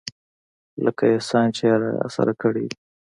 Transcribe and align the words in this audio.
لکه 0.85 1.03
احسان 1.15 1.47
چې 1.55 1.63
يې 1.69 1.75
راسره 2.01 2.33
کړى 2.41 2.61
وي. 2.65 2.71